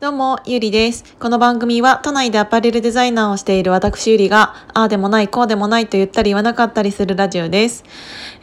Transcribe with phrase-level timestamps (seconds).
[0.00, 1.16] どうも、ゆりです。
[1.18, 7.82] この番組は都内でアパレルデザイナーをしている私ゆりが、ああでもない、こうでもないと言ったり言わなかったりするラジオです。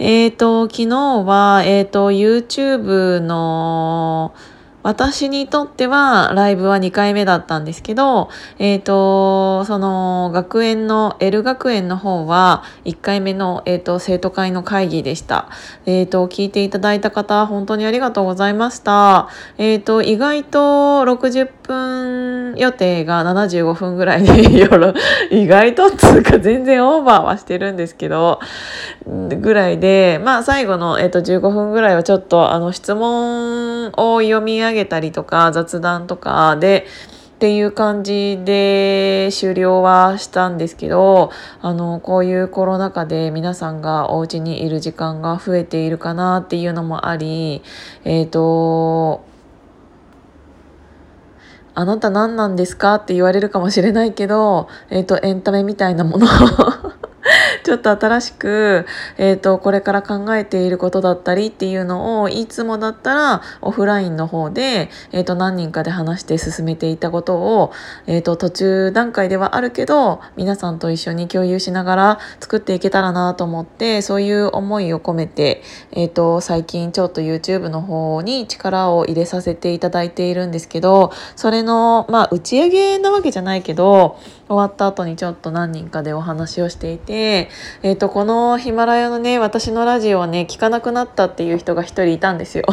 [0.00, 4.34] えっ、ー、と、昨日は、えっ、ー、と、YouTube の、
[4.84, 8.28] 私にとってはライブは2回目だったんですけど、
[8.58, 15.48] えっ、ー、と、その学園の、L 学園の方は1回目の、え、ー、と、生徒会の会議でした。
[15.86, 19.30] えっ、ー、と、聞いていただいた方、本当にありがとうございました。
[19.56, 24.94] えっ、と、意外と60分予定が75分ぐらいで 夜、
[25.30, 28.38] 意外とつうか全然オーバーはしてるんですけど、
[29.06, 36.86] ぐらいで、まあ最後の、えっ、と、15分ぐらいはちょっと、あの、質問を読み上げげたりとか雑談とかで
[37.36, 47.62] っていう感じで終了はしたんですけどあのこういうコロナ禍で皆さんがお家にいる時間が増えているかなっていうのもあり
[48.04, 49.24] えっ、ー、と
[51.74, 56.28] あなた何なんですかって言われるかもしれないけど、えっ、ー、と、エンタメみたいなものを
[57.64, 67.72] ちょっと新しく、えっ、ー、と、これから考えていることだったりっていうのを、いつもだったらオフラインの方で、えっ、ー、と、何人かで話して進めていたことを、
[68.06, 87.48] えっ、ー、と、途中段階ではあるけど、皆さんと一緒に共有しながら作っていけたらなと思って、そういう思いを込めて、えっ、と、最近ちょっと YouTube の方に力を入れさせていただいているんですけど、それの、まあ、打ち上げなわけじゃないけど、終わった後にちょっと何人かでお話をしていて、
[87.82, 92.64] えっ、ー、と、このヒマラヤのね、私のラジオをね、聞かなくなったっていう人が一人いたんですよ。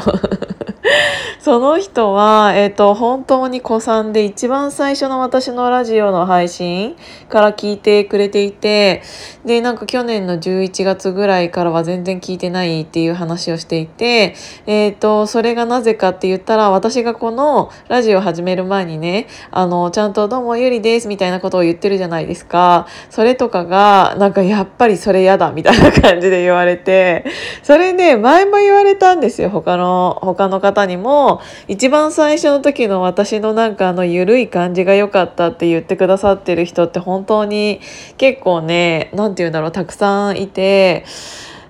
[1.43, 6.95] その人は、えっ、ー、と、本当に子さんで一番最初の私のラジオの配信
[7.29, 9.01] から聞いてくれていて、
[9.43, 14.35] で、なんか去年の11月ぐらいからは全然聞いてないっていう話をしていて、
[14.67, 22.85] えっ、ー、と、それがなぜかって言ったら、私がこのラジオ始める前にね、あの、ちゃんとどうもゆりですみたいなことを言ってるじゃないですか。
[23.09, 27.25] それとかが、なんかやっぱりそれ嫌だみたいな感じで言われて、
[27.63, 29.49] それね、前も言われたんですよ。
[29.49, 31.30] 他の、他の方にも、
[31.67, 37.79] 一番最初の時の私のなんかあの緩い感じが良かったって言ってくださってる人って本当に
[38.17, 41.05] 結構ね、何て言うんだろう、たくさんいて、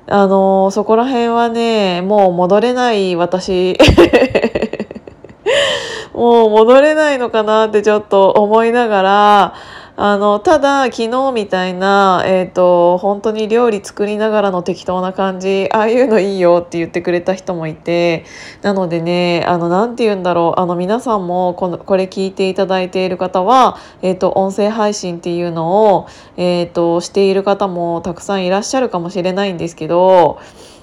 [0.08, 3.78] あの、そこら辺はね、もう戻れない私。
[6.14, 9.54] もう戻れないのかなってちょっと思いながら、
[9.98, 18.24] あの、ただ、昨日みたいな、え、ー、と、本当に料理作りながらの適当な感じ、ああいうのいいよって言ってくれた人もいて、
[18.62, 26.08] なのでね、あの、なんて言うんだろう、あの、皆さんもこの、これ聞いていただいている方は、え、ー、と、音声配信っていうのを、
[26.38, 30.40] えっ、ー、と、している方もたくさんいらっしゃるかもしれないんですけど、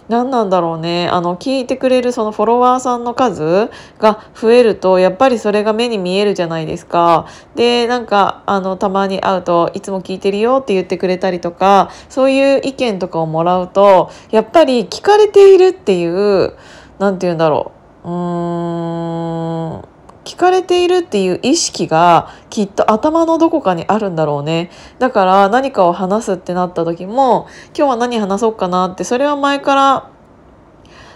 [0.09, 1.07] 何なんだろうね。
[1.09, 7.27] あの聞いてくれるそのフォロワーさんの数が増えるとやっぱりそれが目に見えるじゃないですか。
[7.55, 16.55] でなんかあのたまに会うといつも聞いてるよって言ってくれたりとかそういう意見とかをもらうとやっぱり聞かれているっていう
[16.99, 17.73] 何て言うんだろ
[18.05, 18.09] う。
[18.09, 19.88] うーん。
[20.29, 24.71] 聞かれているっていう意識がきっと頭のどこかにあるんだろうね。
[24.99, 30.11] だから何かを話すってなった時も今日は何話そうかなってそれは前から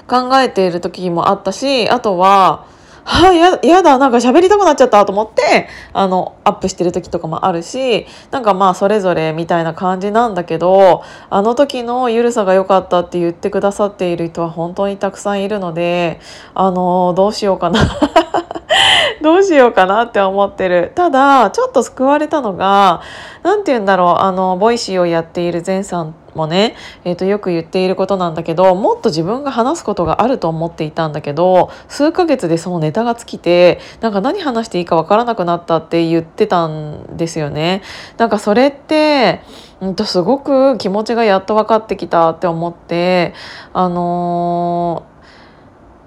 [0.09, 2.67] 考えている時もあったしあとは
[3.04, 16.20] はあ、や、やだ、なんか喋りたくなっちゃったと思って、あの、アップしてる時とかもあるし、なんかまあ、それぞれみたいな感じなんだけど、あの時のゆるさが良かったって言ってくださっている人は本当にたくさんいるので、
[16.54, 17.80] あの、どうしようかな
[19.20, 20.92] どうしようかなって思ってる。
[20.94, 23.00] ただ、ちょっと救われたのが、
[23.42, 37.82] 何て言うんだろう、あの、 Voicy をやっている前さんもね、えー、とよく言っていることなんだけどもっと自分が話すことがあると思っていたんだけど数ヶ月でそのネタが尽きてなんか何話していいかわからなくなったって言ってたんですよね。
[38.16, 39.41] なんかそれって
[39.81, 43.34] うんとすごく気持ちがやっと分かってきたって思って
[43.72, 45.12] あのー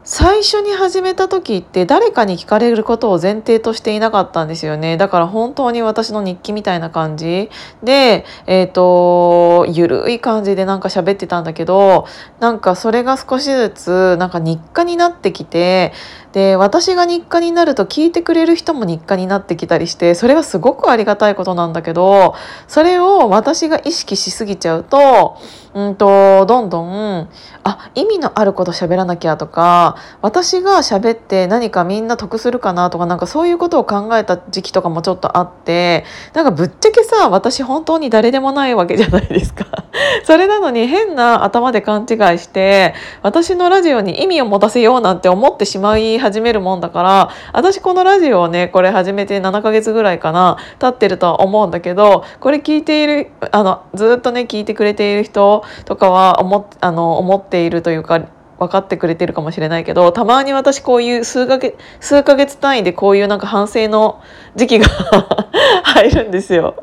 [0.07, 4.97] 最初に始めた時って誰かに聞かれることを前提としていなかったんですよね。
[4.97, 7.49] だから本当に私の日記みたいな感じ
[7.81, 12.05] で、えっ、ー、と、ゆるい感じでなんか喋ってたんだけど、
[12.39, 15.91] なんかそれが少しずつなんか日課になってきて、
[16.35, 22.35] で私が日課になると聞いてくれる人も日課になってきたりしてそれはすごくありがたいことなんだけど
[22.67, 25.37] それを私が意識しすぎちゃうと
[25.75, 27.29] うんとどんどん
[27.65, 39.65] あ意味のあること喋らなきゃとか私が喋って何かみんな得するかなとかなんかそういうことを考えた時期とかもちょっとあってなんかぶっちゃけさ私本当に誰でもないわけじゃないですか。
[40.23, 58.27] それなのに変な頭で勘違いして私のラジオに意味を持たせようなんて思ってしまい始めるもんだから私このラジオをねこれ始めて7ヶ月ぐらいかな経ってるとは思うんだけどこれ聞いているあのずっとね聞いてくれている人とかは思あの思っているというか
[58.57, 64.21] 分かってくれてるかもしれないけどたまに私こういう数ヶ月数ヶ月単位でこういうなんか反省の
[64.55, 64.87] 時期が
[65.83, 66.75] 入るんですよ。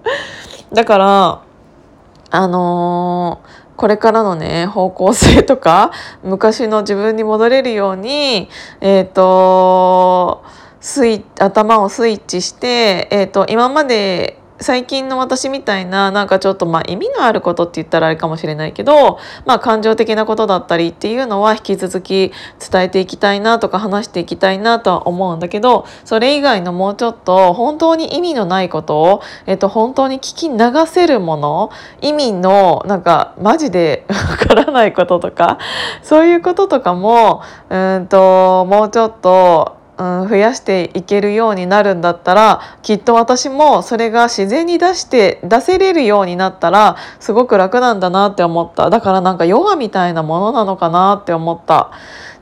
[0.72, 1.40] だから
[2.30, 5.90] あのーこれからのね方向性とか
[6.22, 8.48] 昔の自分に戻れるように
[8.80, 10.44] えっ、ー、と
[10.80, 22.32] スイ頭をスイッチして、えーと今まで最近の私みたいななんかちょっとまあ意味のあることって言ったらあれかもしれないけどまあ感情的なことだったりっていうのは引き続き
[22.70, 31.70] 伝えていきたいなとか話していきたいなとは思うんだけどそれ以外のもうちょっと本当に意味のないことを、えっと、本当に聞き流せるもの
[32.00, 35.58] 意味のなんかマジで わからないこととか
[36.02, 51.90] そういうこととかもうんともうちょっとうん、増やしていけるようになるんだったらきっと私もそれが自然に出して出せれるようになったらすごく楽なんだなって思っただからなんかヨガみたいなものなのかなって思った。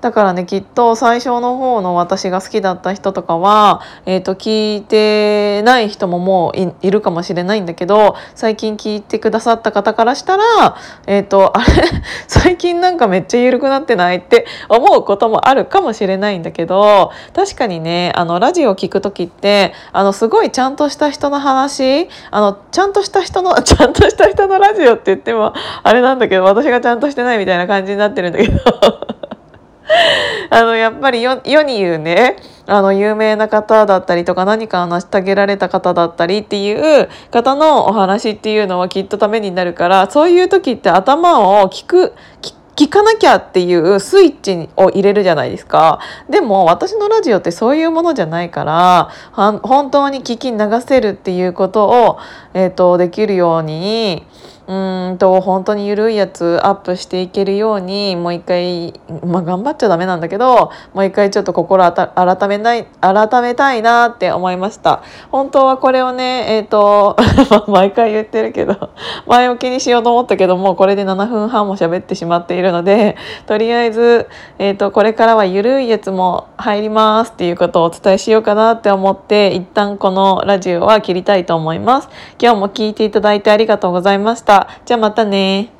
[0.00, 10.76] だからねきっと最初の方の私が好きだった人とかは、えーと、聞いてない人ももういるかもしれないんだけど最近聞いてくださった方からしたら、
[11.06, 11.82] えーと、あれ？
[12.26, 25.52] 最近なんかめっちゃ緩くなってないって思うこともあるかもしれないんだけど確かにねあのラジオを聞く時ってあのすごいちゃんとした人の話あのちゃんとした人の ちゃんとした人のラジオって言っても
[25.82, 29.19] あれなんだけど私がちゃんとしてないみたいな感じになってるんだけど。
[30.50, 32.36] あのやっぱり世に言うね
[32.66, 42.14] あの有名な方だったりとか何か成し遂げられた方だったりっていう方のお話っていうのはきっとためになるからそういう時って頭を聞く
[42.76, 46.00] 聞かなきゃっていうスイッチを入れるじゃないですか。
[46.30, 52.18] でも私のラジオってそういうものじゃないから本当に聞き流せるっていうことを、
[52.54, 54.24] えーとできるように
[54.70, 65.02] うんと本当に緩いやつアップしていけるようにもう一回、まあ、頑張っちゃダメなんだけどもう一回ちょっと心改めない改めたいなって思いました。
[65.32, 67.16] 本当はこれをねえっ、 ー、と
[67.66, 68.90] 毎回言ってるけど
[69.26, 73.16] 前置きにしようと思ったけどもうこれで7分半も喋ってしまっているので
[73.46, 74.28] とりあえず、
[74.60, 82.08] えーと、これからは緩いやつも入りますっていうことをお伝えしようかなって思って一旦このラジオは切りたいと思います。
[82.40, 84.59] 今日も聞いていただいてありがとうございました。
[84.84, 85.70] じゃあまたね